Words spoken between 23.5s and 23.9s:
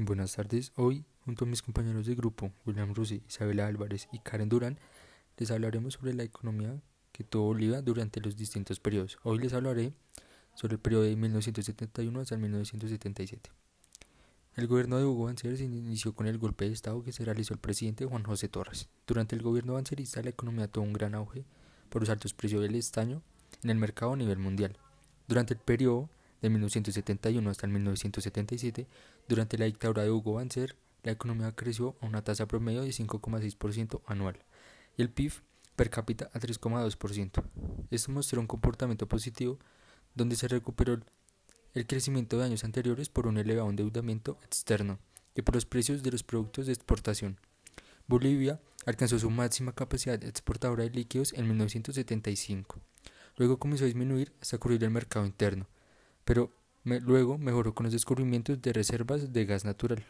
en el